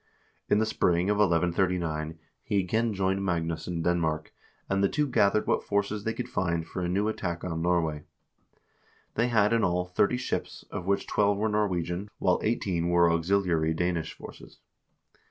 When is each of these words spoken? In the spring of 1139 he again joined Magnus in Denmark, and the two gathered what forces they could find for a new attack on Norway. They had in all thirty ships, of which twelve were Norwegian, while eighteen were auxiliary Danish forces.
In 0.49 0.57
the 0.57 0.65
spring 0.65 1.11
of 1.11 1.17
1139 1.17 2.17
he 2.43 2.57
again 2.57 2.91
joined 2.91 3.23
Magnus 3.23 3.67
in 3.67 3.83
Denmark, 3.83 4.33
and 4.67 4.83
the 4.83 4.89
two 4.89 5.05
gathered 5.07 5.45
what 5.45 5.63
forces 5.63 6.05
they 6.05 6.13
could 6.15 6.27
find 6.27 6.65
for 6.65 6.81
a 6.81 6.89
new 6.89 7.07
attack 7.07 7.43
on 7.43 7.61
Norway. 7.61 8.01
They 9.13 9.27
had 9.27 9.53
in 9.53 9.63
all 9.63 9.85
thirty 9.85 10.17
ships, 10.17 10.65
of 10.71 10.87
which 10.87 11.05
twelve 11.05 11.37
were 11.37 11.49
Norwegian, 11.49 12.09
while 12.17 12.39
eighteen 12.41 12.89
were 12.89 13.11
auxiliary 13.13 13.75
Danish 13.75 14.13
forces. 14.15 14.57